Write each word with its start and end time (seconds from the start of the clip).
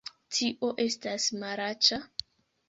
Tio 0.37 0.69
estas 0.85 1.27
malaĉa! 1.43 2.01